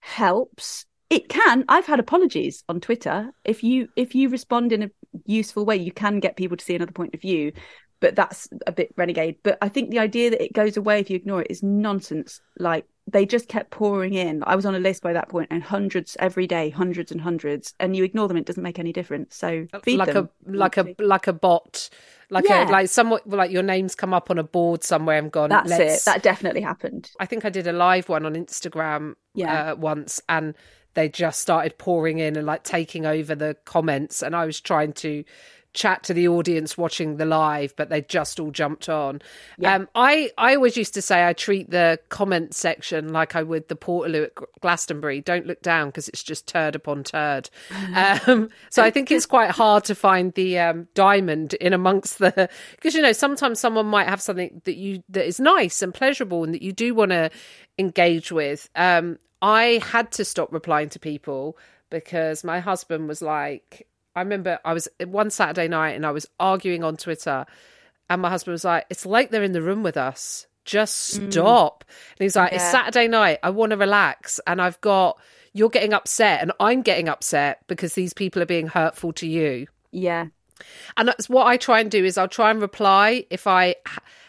[0.00, 0.86] helps.
[1.10, 1.64] It can.
[1.68, 3.30] I've had apologies on Twitter.
[3.44, 4.90] If you if you respond in a
[5.26, 7.52] useful way, you can get people to see another point of view
[8.00, 9.36] but that's a bit renegade.
[9.42, 12.40] But I think the idea that it goes away if you ignore it is nonsense.
[12.58, 14.42] Like they just kept pouring in.
[14.46, 17.74] I was on a list by that point, and hundreds every day, hundreds and hundreds,
[17.80, 19.36] and you ignore them, it doesn't make any difference.
[19.36, 20.28] So feed like them.
[20.46, 21.90] a like a like a bot,
[22.30, 22.68] like Yeah.
[22.68, 25.50] a like somewhat like your name's come up on a board somewhere and gone.
[25.50, 26.04] That's it.
[26.04, 27.10] That definitely happened.
[27.20, 29.72] I think I did a live one on Instagram Yeah.
[29.72, 30.54] uh, once, and
[30.94, 34.92] they just started pouring in and like taking over the comments, and I was trying
[34.94, 35.24] to
[35.72, 39.22] chat to the audience watching the live, but they just all jumped on.
[39.64, 43.68] Um, I I always used to say I treat the comment section like I would
[43.68, 45.20] the Portaloo at Glastonbury.
[45.20, 47.50] Don't look down because it's just turd upon turd.
[47.90, 52.48] Um, so I think it's quite hard to find the um, diamond in amongst the
[52.72, 56.44] because you know sometimes someone might have something that you that is nice and pleasurable
[56.44, 57.30] and that you do want to
[57.78, 58.68] engage with.
[58.74, 61.56] Um, I had to stop replying to people
[61.90, 66.26] because my husband was like, I remember I was one Saturday night and I was
[66.38, 67.46] arguing on Twitter,
[68.08, 70.46] and my husband was like, "It's like they're in the room with us.
[70.64, 71.32] Just mm.
[71.32, 71.84] stop."
[72.18, 73.38] And he's like, "It's Saturday night.
[73.42, 75.18] I want to relax, and I've got
[75.52, 79.66] you're getting upset, and I'm getting upset because these people are being hurtful to you."
[79.92, 80.26] Yeah.
[80.96, 83.76] And that's what I try and do is I'll try and reply if I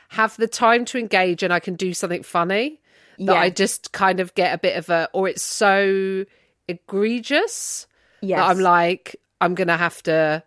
[0.09, 2.81] have the time to engage and I can do something funny.
[3.17, 3.39] That Yeah.
[3.39, 6.25] I just kind of get a bit of a, or it's so
[6.67, 7.87] egregious
[8.21, 8.39] Yes.
[8.39, 10.43] that I'm like, I'm gonna have to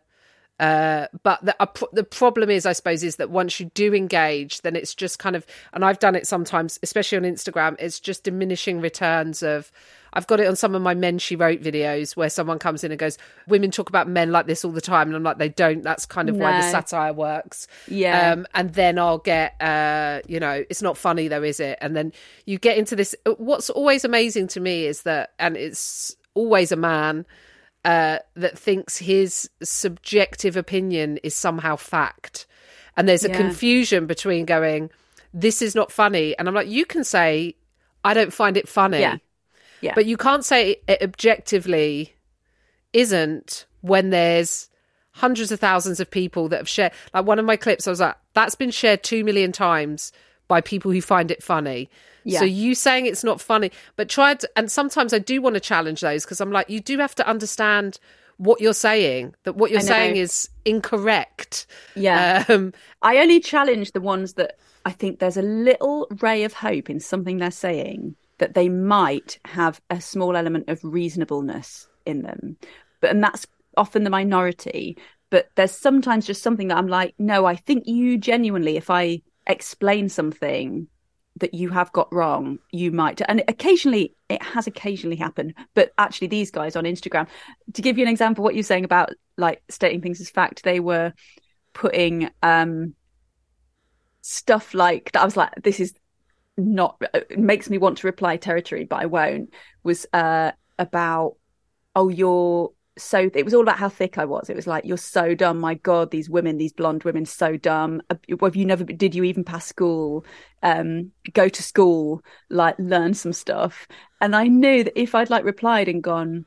[0.60, 3.92] Uh, but the, a pr- the problem is, I suppose, is that once you do
[3.92, 7.98] engage, then it's just kind of, and I've done it sometimes, especially on Instagram, it's
[7.98, 9.72] just diminishing returns of,
[10.12, 12.92] I've got it on some of my men she wrote videos where someone comes in
[12.92, 15.08] and goes, Women talk about men like this all the time.
[15.08, 15.82] And I'm like, they don't.
[15.82, 17.66] That's kind of why the satire works.
[17.88, 18.30] Yeah.
[18.30, 21.78] Um, and then I'll get, uh, you know, it's not funny though, is it?
[21.80, 22.12] And then
[22.46, 23.16] you get into this.
[23.38, 27.26] What's always amazing to me is that, and it's always a man
[27.84, 32.46] uh, that thinks his subjective opinion is somehow fact.
[32.96, 33.36] And there's a Yeah.
[33.36, 34.90] confusion between going,
[35.32, 36.36] this is not funny.
[36.38, 37.56] And I'm like, you can say,
[38.04, 39.00] I don't find it funny.
[39.00, 39.16] Yeah.
[39.80, 39.92] Yeah.
[39.94, 42.14] But you can't say it objectively
[42.92, 44.68] isn't when there's
[45.12, 46.92] hundreds of thousands of people that have shared.
[47.12, 50.12] Like one of my clips, I was like, that's been shared two million times
[50.48, 51.90] by people who find it funny.
[52.24, 52.40] Yeah.
[52.40, 55.60] So you saying it's not funny, but try to, and sometimes I do want to
[55.60, 57.98] challenge those because I'm like, you do have to understand
[58.38, 61.66] what you're saying, that what you're saying is incorrect.
[61.94, 62.44] Yeah.
[62.48, 66.90] Um, I only challenge the ones that I think there's a little ray of hope
[66.90, 72.56] in something they're saying that they might have a small element of reasonableness in them.
[73.00, 74.98] But and that's often the minority.
[75.30, 79.22] But there's sometimes just something that I'm like, no, I think you genuinely, if I
[79.46, 80.88] explain something
[81.36, 83.20] that you have got wrong, you might.
[83.26, 85.54] And occasionally, it has occasionally happened.
[85.74, 87.26] But actually, these guys on Instagram,
[87.72, 90.80] to give you an example, what you're saying about like stating things as fact, they
[90.80, 91.12] were
[91.72, 92.94] putting um
[94.20, 95.22] stuff like that.
[95.22, 95.92] I was like, this is
[96.56, 97.02] not.
[97.12, 99.52] It makes me want to reply territory, but I won't.
[99.82, 101.36] Was uh about
[101.96, 104.48] oh you're so it was all about how thick I was.
[104.48, 105.58] It was like you're so dumb.
[105.58, 108.00] My God, these women, these blonde women, so dumb.
[108.40, 108.84] Have you never?
[108.84, 110.24] Did you even pass school?
[110.62, 113.86] Um, go to school, like learn some stuff.
[114.20, 116.46] And I knew that if I'd like replied and gone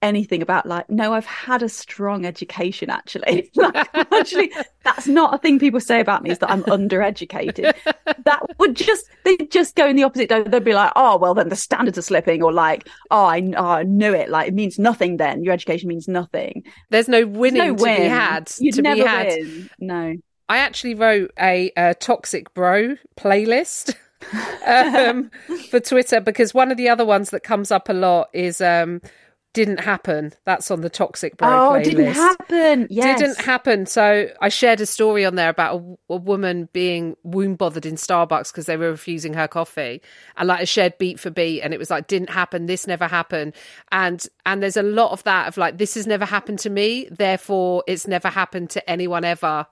[0.00, 4.52] anything about like no i've had a strong education actually like, actually
[4.84, 7.74] that's not a thing people say about me is that i'm undereducated
[8.24, 11.34] that would just they just go in the opposite direction they'd be like oh well
[11.34, 14.54] then the standards are slipping or like oh i, oh, I knew it like it
[14.54, 18.02] means nothing then your education means nothing there's no winning no to win.
[18.02, 18.52] be had.
[18.58, 19.26] You'd to never be had.
[19.26, 19.70] win.
[19.80, 20.14] no
[20.50, 23.94] I actually wrote a, uh toxic bro playlist
[24.66, 25.30] um,
[25.70, 29.00] for Twitter because one of the other ones that comes up a lot is um,
[29.58, 31.80] "Didn't Happen." That's on the toxic bro oh playlist.
[31.80, 33.18] it didn't happen yes.
[33.20, 33.86] Didn't happen.
[33.86, 37.96] So I shared a story on there about a, a woman being womb bothered in
[37.96, 40.00] Starbucks because they were refusing her coffee,
[40.36, 42.66] and like I shared beat for beat, and it was like didn't happen.
[42.66, 43.54] This never happened,
[43.90, 47.08] and and there's a lot of that of like this has never happened to me,
[47.10, 49.66] therefore it's never happened to anyone ever.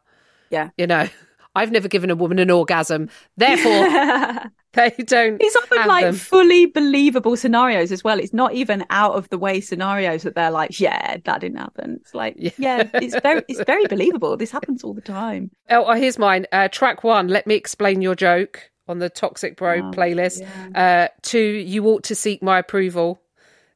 [0.51, 1.09] yeah You know,
[1.57, 3.73] I've never given a woman an orgasm, therefore
[4.75, 5.41] they don't.
[5.41, 6.15] It's often have like them.
[6.15, 8.19] fully believable scenarios as well.
[8.21, 11.99] It's not even out of the way scenarios that they're like, yeah, that didn't happen.
[12.03, 12.51] It's like, Yeah.
[12.59, 14.37] yeah, it's very, it's very believable.
[14.37, 15.51] This happens all the time.
[15.71, 16.47] Oh, oh, here's mine.
[16.53, 20.47] Uh, track one, let me explain your joke on the Toxic Bro Oh, playlist.
[20.75, 23.21] Uh, two, you ought to seek my approval.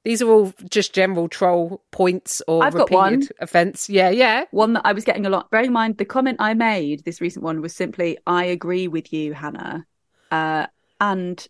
[0.04, 3.28] These are all just general troll points or I've got repeated one.
[3.40, 3.90] offence.
[3.90, 4.44] Yeah, yeah.
[4.50, 5.50] One that I was getting a lot.
[5.50, 9.12] Bearing in mind, the comment I made, this recent one, was simply, "I agree with
[9.12, 9.86] you, Hannah,"
[10.30, 10.66] uh,
[11.00, 11.46] and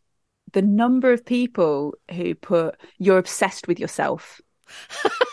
[0.53, 4.41] the number of people who put, "You're obsessed with yourself."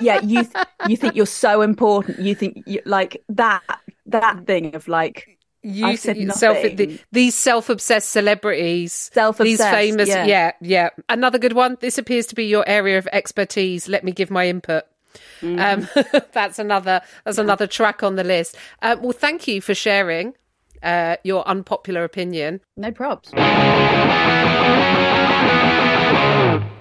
[0.00, 2.18] Yeah, you th- you think you're so important.
[2.18, 3.62] You think you, like that
[4.06, 10.08] that thing of like You I've said self, the, these self-obsessed celebrities, Self-obsessed, these famous,
[10.08, 10.24] yeah.
[10.24, 10.88] yeah, yeah.
[11.08, 11.76] Another good one.
[11.80, 13.86] This appears to be your area of expertise.
[13.86, 14.84] Let me give my input.
[15.42, 15.86] Um,
[16.32, 17.02] that's another.
[17.24, 18.56] That's another track on the list.
[18.80, 20.34] Um, well, thank you for sharing
[20.82, 22.60] uh, your unpopular opinion.
[22.76, 23.30] no props.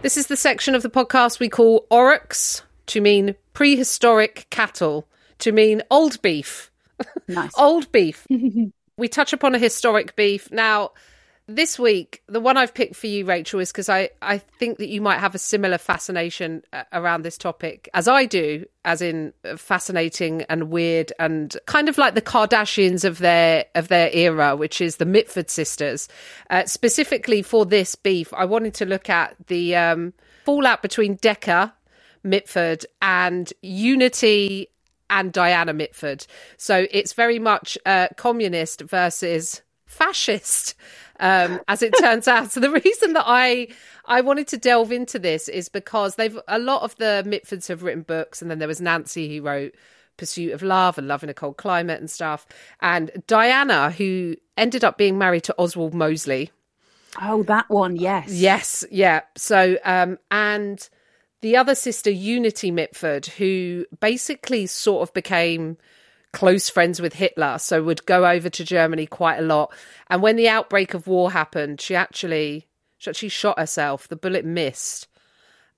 [0.02, 5.08] This is the section of the podcast we call Aurochs to mean prehistoric cattle,
[5.39, 6.72] to mean old beef.
[7.27, 7.51] Nice.
[7.57, 8.25] Old beef.
[8.97, 10.51] we touch upon a historic beef.
[10.51, 10.91] Now,
[11.49, 14.88] this week, the one I've picked for you, Rachel, is because I, I think that
[14.88, 19.33] you might have a similar fascination uh, around this topic as I do, as in
[19.43, 24.55] uh, fascinating and weird and kind of like the Kardashians of their of their era,
[24.55, 26.07] which is the Mitford sisters.
[26.51, 30.13] Uh, specifically for this beef, I wanted to look at the um,
[30.45, 31.73] fallout between Decca,
[32.23, 34.69] Mitford, and Unity
[35.10, 36.26] and Diana Mitford.
[36.58, 40.76] So it's very much uh, communist versus fascist,
[41.19, 42.52] um, as it turns out.
[42.52, 43.67] So the reason that I
[44.06, 47.84] I wanted to delve into this is because they've a lot of the Mitfords have
[47.84, 49.76] written books, and then there was Nancy who wrote
[50.17, 52.45] Pursuit of Love and Love in a Cold Climate and stuff,
[52.82, 56.52] and Diana who ended up being married to Oswald Mosley.
[57.22, 58.32] Oh, that one, yes.
[58.32, 59.22] Yes, yeah.
[59.36, 60.88] So, um, and
[61.42, 65.77] the other sister, Unity Mitford, who basically sort of became
[66.31, 69.73] close friends with Hitler, so would go over to Germany quite a lot.
[70.10, 72.67] And when the outbreak of war happened, she actually
[72.98, 74.08] she actually shot herself.
[74.08, 75.08] The bullet missed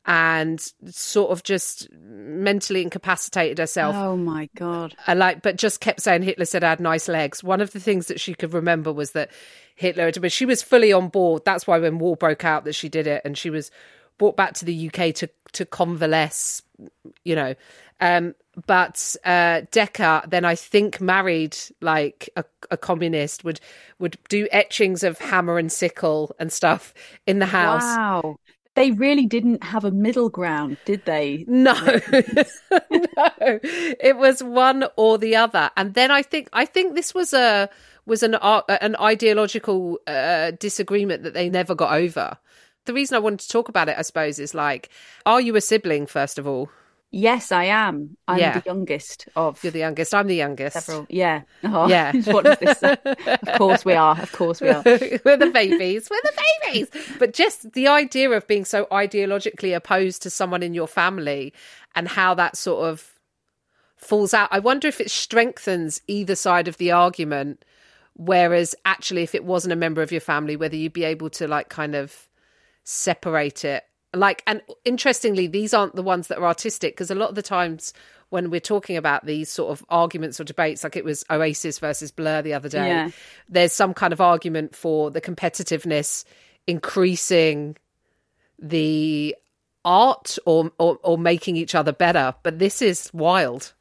[0.06, 3.96] and sort of just mentally incapacitated herself.
[3.96, 4.96] Oh my god!
[5.06, 7.44] And like, but just kept saying Hitler said I had nice legs.
[7.44, 9.32] One of the things that she could remember was that
[9.76, 11.44] Hitler, had, but she was fully on board.
[11.46, 13.70] That's why when war broke out, that she did it, and she was
[14.18, 16.62] brought back to the UK to to convalesce.
[17.24, 17.56] You know,
[18.00, 18.34] um,
[18.66, 23.62] but uh, Decca then I think married like a, a, communist would
[24.00, 26.94] would do etchings of hammer and sickle and stuff
[27.26, 27.84] in the house.
[27.84, 28.38] Wow.
[28.74, 31.44] They really didn't have a middle ground, did they?
[31.46, 32.00] No, no,
[33.62, 35.70] it was one or the other.
[35.76, 37.70] And then I think I think this was a
[38.06, 42.38] was an uh, an ideological uh, disagreement that they never got over.
[42.86, 44.90] The reason I wanted to talk about it, I suppose, is like,
[45.26, 46.70] are you a sibling first of all?
[47.14, 48.16] Yes, I am.
[48.26, 48.60] I'm yeah.
[48.60, 49.62] the youngest of.
[49.64, 50.14] You're the youngest.
[50.14, 50.74] I'm the youngest.
[50.74, 51.06] Several.
[51.10, 51.42] Yeah.
[51.62, 52.14] Oh, yeah.
[52.26, 52.96] what does this say?
[53.04, 54.18] of course we are.
[54.18, 54.82] Of course we are.
[54.86, 56.10] We're the babies.
[56.10, 56.88] We're the babies.
[57.20, 61.54] But just the idea of being so ideologically opposed to someone in your family
[61.96, 63.20] and how that sort of
[63.98, 64.48] falls out.
[64.50, 67.66] I wonder if it strengthens either side of the argument.
[68.16, 71.48] Whereas actually, if it wasn't a member of your family, whether you'd be able to
[71.48, 72.30] like kind of
[72.84, 73.84] separate it.
[74.14, 77.42] Like and interestingly these aren't the ones that are artistic because a lot of the
[77.42, 77.94] times
[78.30, 82.12] when we're talking about these sort of arguments or debates like it was oasis versus
[82.12, 83.10] blur the other day yeah.
[83.48, 86.26] there's some kind of argument for the competitiveness
[86.68, 87.78] increasing
[88.60, 89.36] the
[89.84, 92.36] art or, or or making each other better.
[92.44, 93.74] But this is wild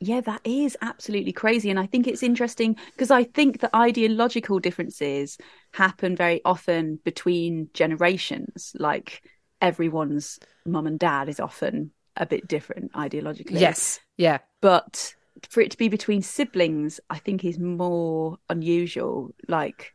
[0.00, 1.70] yeah, that is absolutely crazy.
[1.70, 5.38] And I think it's interesting because I think that ideological differences
[5.72, 8.72] happen very often between generations.
[8.78, 9.22] Like
[9.62, 13.60] everyone's mum and dad is often a bit different ideologically.
[13.60, 14.00] Yes.
[14.18, 14.38] Yeah.
[14.60, 15.14] But
[15.48, 19.34] for it to be between siblings, I think is more unusual.
[19.48, 19.94] Like,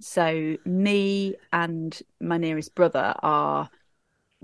[0.00, 3.68] so me and my nearest brother are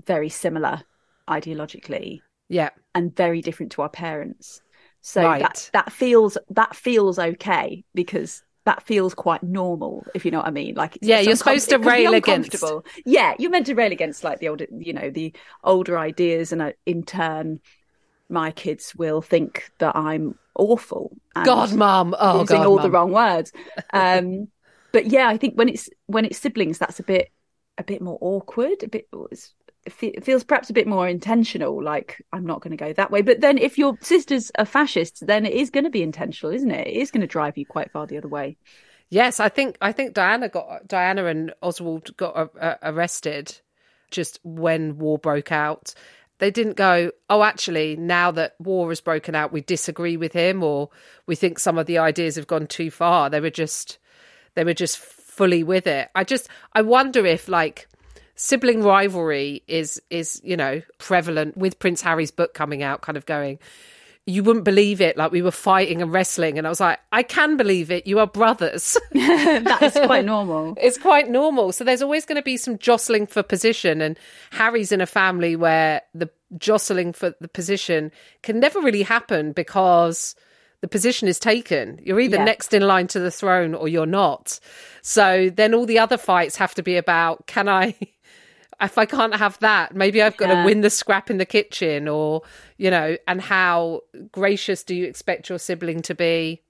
[0.05, 0.83] very similar
[1.27, 2.21] ideologically.
[2.49, 2.69] Yeah.
[2.93, 4.61] And very different to our parents.
[5.01, 5.41] So right.
[5.41, 10.47] that that feels that feels okay because that feels quite normal, if you know what
[10.47, 10.75] I mean.
[10.75, 12.63] Like, yeah, you're supposed to rail against.
[13.05, 15.33] Yeah, you're meant to rail against like the older, you know, the
[15.63, 17.59] older ideas, and uh, in turn,
[18.29, 21.17] my kids will think that I'm awful.
[21.43, 22.83] God, mum, oh using God, all mum.
[22.83, 23.51] the wrong words.
[23.93, 24.47] Um,
[24.93, 27.31] but yeah, I think when it's when it's siblings, that's a bit
[27.77, 28.83] a bit more awkward.
[28.83, 29.07] A bit
[29.89, 33.21] feels perhaps a bit more intentional like i'm not going to go that way.
[33.21, 36.71] But then if your sisters are fascists then it is going to be intentional isn't
[36.71, 36.87] it?
[36.87, 38.57] It is going to drive you quite far the other way.
[39.09, 43.59] Yes i think i think diana got diana and oswald got uh, arrested
[44.11, 45.93] just when war broke out.
[46.37, 50.63] They didn't go oh actually now that war has broken out we disagree with him
[50.63, 50.89] or
[51.25, 53.29] we think some of the ideas have gone too far.
[53.29, 53.97] They were just
[54.53, 56.09] they were just fully with it.
[56.13, 57.87] I just i wonder if like
[58.41, 63.25] sibling rivalry is is you know prevalent with Prince Harry's book coming out, kind of
[63.25, 63.59] going.
[64.27, 65.17] You wouldn't believe it.
[65.17, 68.07] Like we were fighting and wrestling, and I was like, I can believe it.
[68.07, 68.97] You are brothers.
[69.11, 70.75] That's quite normal.
[70.81, 71.71] it's quite normal.
[71.71, 74.17] So there's always going to be some jostling for position, and
[74.51, 78.11] Harry's in a family where the jostling for the position
[78.41, 80.35] can never really happen because
[80.81, 81.99] the position is taken.
[82.03, 82.45] You're either yeah.
[82.45, 84.59] next in line to the throne or you're not.
[85.03, 87.95] So then all the other fights have to be about can I
[88.81, 90.61] if I can't have that, maybe I've got yeah.
[90.61, 92.41] to win the scrap in the kitchen or,
[92.77, 94.01] you know, and how
[94.31, 96.63] gracious do you expect your sibling to be?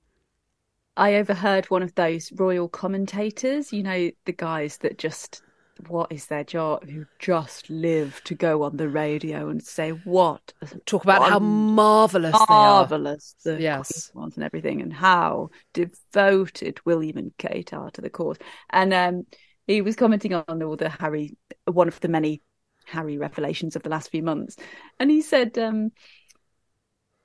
[0.98, 5.42] I overheard one of those royal commentators, you know, the guys that just,
[5.88, 6.88] what is their job?
[6.88, 10.54] Who just live to go on the radio and say what?
[10.86, 14.12] Talk about how marvellous marvellous the yes.
[14.14, 18.38] was and everything, and how devoted William and Kate are to the cause.
[18.70, 19.26] And um,
[19.72, 22.42] he was commenting on all the Harry, one of the many
[22.86, 24.56] Harry revelations of the last few months,
[25.00, 25.92] and he said, um,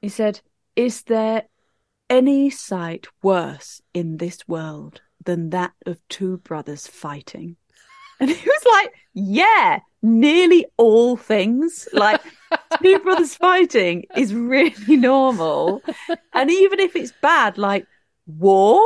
[0.00, 0.40] he said,
[0.74, 1.44] "Is there
[2.08, 7.56] any sight worse in this world than that of two brothers fighting?"
[8.20, 12.20] And he was like, "Yeah, nearly all things like."
[12.82, 15.82] two brothers fighting is really normal.
[16.32, 17.86] And even if it's bad, like
[18.26, 18.80] war,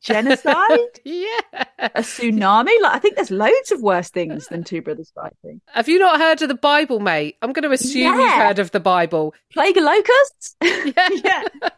[0.00, 1.40] genocide, yeah,
[1.78, 2.80] a tsunami.
[2.80, 5.60] Like I think there's loads of worse things than two brothers fighting.
[5.68, 7.36] Have you not heard of the Bible, mate?
[7.42, 8.18] I'm going to assume yeah.
[8.18, 9.34] you've heard of the Bible.
[9.52, 10.56] Plague of locusts.
[10.62, 11.44] yeah, yeah.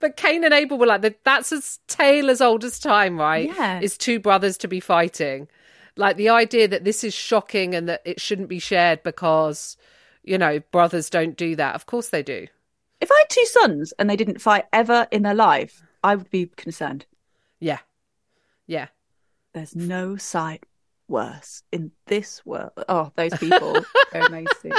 [0.00, 3.48] But Cain and Abel were like that's a tale as old as time, right?
[3.56, 5.46] Yeah, is two brothers to be fighting.
[5.96, 9.76] Like the idea that this is shocking and that it shouldn't be shared because
[10.22, 11.74] you know, brothers don't do that.
[11.74, 12.46] Of course they do.
[13.00, 16.30] If I had two sons and they didn't fight ever in their life, I would
[16.30, 17.06] be concerned.
[17.60, 17.78] Yeah.
[18.66, 18.88] Yeah.
[19.54, 20.64] There's no sight
[21.08, 22.72] worse in this world.
[22.88, 23.76] Oh, those people
[24.14, 24.72] are amazing.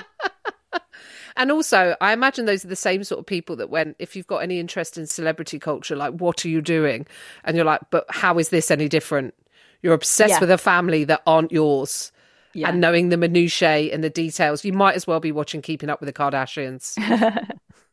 [1.36, 4.28] And also, I imagine those are the same sort of people that when, if you've
[4.28, 7.08] got any interest in celebrity culture, like, what are you doing?
[7.46, 9.34] And you're like, but how is this any different?
[9.82, 10.40] You're obsessed Yeah.
[10.42, 12.12] with a family that aren't yours.
[12.54, 12.70] Yeah.
[12.70, 16.02] And knowing the minutiae and the details, you might as well be watching Keeping Up
[16.02, 16.96] with the Kardashians.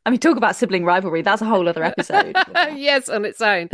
[0.07, 1.23] I mean, talk about sibling rivalry.
[1.23, 2.35] That's a whole other episode.
[2.75, 3.69] yes, on its own.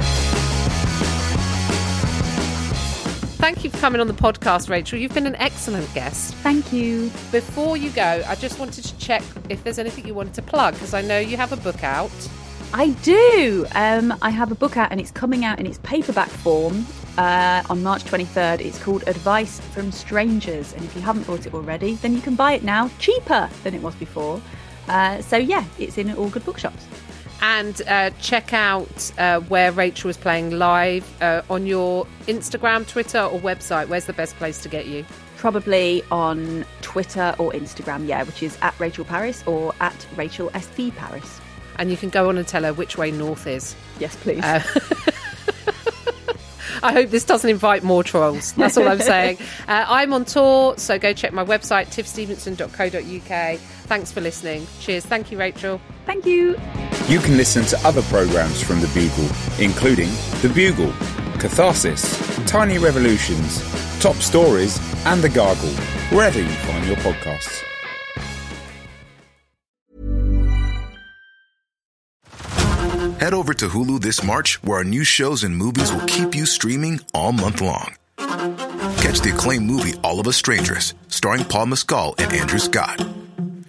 [3.44, 4.98] Thank you for coming on the podcast, Rachel.
[4.98, 6.32] You've been an excellent guest.
[6.36, 7.10] Thank you.
[7.30, 10.72] Before you go, I just wanted to check if there's anything you wanted to plug
[10.72, 12.10] because I know you have a book out.
[12.72, 13.66] I do.
[13.74, 16.86] Um, I have a book out and it's coming out in its paperback form
[17.18, 18.62] uh, on March 23rd.
[18.62, 20.72] It's called Advice from Strangers.
[20.72, 23.74] And if you haven't bought it already, then you can buy it now cheaper than
[23.74, 24.40] it was before.
[24.88, 26.86] Uh, so, yeah, it's in all good bookshops.
[27.46, 33.20] And uh, check out uh, where Rachel is playing live uh, on your Instagram, Twitter,
[33.20, 33.88] or website.
[33.88, 35.04] Where's the best place to get you?
[35.36, 40.96] Probably on Twitter or Instagram, yeah, which is at Rachel Parris or at Rachel SB
[40.96, 41.38] Parris.
[41.78, 43.76] And you can go on and tell her which way north is.
[44.00, 44.42] Yes, please.
[44.42, 44.62] Uh,
[46.82, 48.54] I hope this doesn't invite more trolls.
[48.54, 49.36] That's all I'm saying.
[49.68, 53.58] Uh, I'm on tour, so go check my website, tiffstevenson.co.uk.
[53.58, 54.66] Thanks for listening.
[54.80, 55.06] Cheers.
[55.06, 55.80] Thank you, Rachel.
[56.04, 56.56] Thank you.
[57.06, 59.28] You can listen to other programmes from The Bugle,
[59.62, 60.08] including
[60.40, 60.90] The Bugle,
[61.38, 62.02] Catharsis,
[62.46, 63.60] Tiny Revolutions,
[64.00, 65.68] Top Stories, and The Gargle,
[66.08, 67.62] wherever you find your podcasts.
[73.20, 76.46] Head over to Hulu this March, where our new shows and movies will keep you
[76.46, 77.96] streaming all month long.
[78.16, 83.06] Catch the acclaimed movie All of Us Strangers, starring Paul Mescal and Andrew Scott.